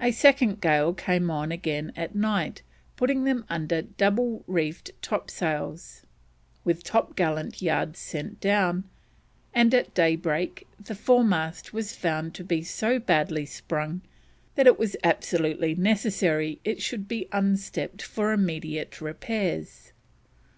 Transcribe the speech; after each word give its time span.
A 0.00 0.10
second 0.10 0.62
gale 0.62 0.94
came 0.94 1.30
on 1.30 1.52
again 1.52 1.92
at 1.94 2.14
night, 2.14 2.62
putting 2.96 3.24
them 3.24 3.44
under 3.50 3.82
double 3.82 4.42
reefed 4.46 4.90
topsails, 5.02 6.00
with 6.64 6.82
topgallant 6.82 7.60
yards 7.60 7.98
sent 7.98 8.40
down, 8.40 8.84
and 9.52 9.74
at 9.74 9.92
daybreak 9.92 10.66
the 10.82 10.94
fore 10.94 11.24
mast 11.26 11.74
was 11.74 11.94
found 11.94 12.34
to 12.36 12.42
be 12.42 12.62
so 12.62 12.98
badly 12.98 13.44
sprung 13.44 14.00
that 14.54 14.66
it 14.66 14.78
was 14.78 14.96
absolutely 15.04 15.74
necessary 15.74 16.58
it 16.64 16.80
should 16.80 17.06
be 17.06 17.28
unstepped 17.30 18.00
for 18.00 18.32
immediate 18.32 18.98
repairs. 19.02 19.92